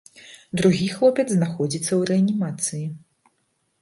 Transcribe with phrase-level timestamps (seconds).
[0.61, 2.85] Другі хлопец знаходзіцца ў рэанімацыі.